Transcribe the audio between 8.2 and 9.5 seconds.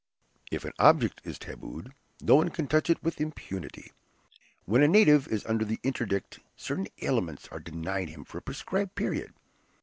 for a prescribed period.